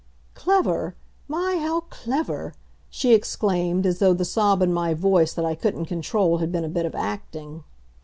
"Clever! 0.33 0.95
My, 1.27 1.59
how 1.61 1.81
clever!" 1.91 2.55
she 2.89 3.13
exclaimed, 3.13 3.85
as 3.85 3.99
though 3.99 4.15
the 4.15 4.25
sob 4.25 4.63
in 4.63 4.73
my 4.73 4.95
voice 4.95 5.31
that 5.35 5.45
I 5.45 5.53
couldn't 5.53 5.85
control 5.85 6.39
had 6.39 6.51
been 6.51 6.65
a 6.65 6.69
bit 6.69 6.87
of 6.87 6.95
acting. 6.95 7.63